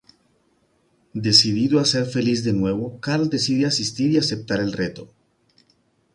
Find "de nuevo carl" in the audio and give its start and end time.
2.43-3.29